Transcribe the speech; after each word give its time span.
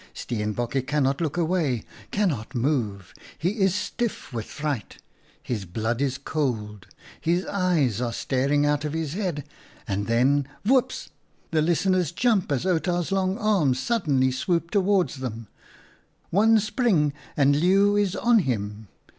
"Steenbokje 0.15 0.87
can 0.87 1.03
not 1.03 1.21
look 1.21 1.37
away, 1.37 1.83
cannot 2.09 2.55
move. 2.55 3.13
He 3.37 3.59
is 3.59 3.75
stiff 3.75 4.33
with 4.33 4.47
fright. 4.47 4.97
His 5.43 5.65
blood 5.65 6.01
is 6.01 6.17
cold. 6.17 6.87
His 7.21 7.45
eyes 7.45 8.01
are 8.01 8.11
starting 8.11 8.65
out 8.65 8.83
of 8.83 8.93
his 8.93 9.13
head. 9.13 9.43
And 9.87 10.07
then— 10.07 10.47
voops!"— 10.67 11.09
the 11.51 11.61
listeners 11.61 12.11
jump 12.11 12.51
as 12.51 12.65
Outa's 12.65 13.11
long 13.11 13.37
arms 13.37 13.77
suddenly 13.79 14.31
swoop 14.31 14.71
towards 14.71 15.17
them— 15.17 15.49
"one 16.31 16.59
spring 16.59 17.13
and 17.37 17.57
Leeuw 17.59 17.95
is 17.95 18.15
on 18.15 18.39
him. 18.39 18.87